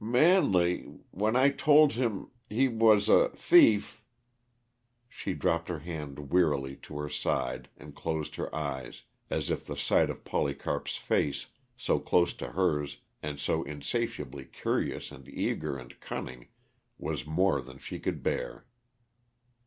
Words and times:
"Manley 0.03 0.97
when 1.11 1.35
I 1.35 1.51
told 1.51 1.93
him 1.93 2.31
he 2.49 2.67
was 2.67 3.07
a 3.07 3.29
thief" 3.35 4.01
She 5.07 5.35
dropped 5.35 5.69
her 5.69 5.77
hand 5.77 6.31
wearily 6.33 6.75
to 6.77 6.97
her 6.97 7.07
side 7.07 7.69
and 7.77 7.93
closed 7.93 8.35
her 8.37 8.49
eyes, 8.55 9.03
as 9.29 9.51
if 9.51 9.63
the 9.63 9.77
sight 9.77 10.09
of 10.09 10.25
Polycarp's 10.25 10.97
face, 10.97 11.45
so 11.77 11.99
close 11.99 12.33
to 12.37 12.53
hers 12.53 12.97
and 13.21 13.39
so 13.39 13.61
insatiably 13.61 14.45
curious 14.45 15.11
and 15.11 15.29
eager 15.29 15.77
and 15.77 15.99
cunning, 15.99 16.47
was 16.97 17.27
more 17.27 17.61
than 17.61 17.77
she 17.77 17.99
could 17.99 18.23
bear. 18.23 18.65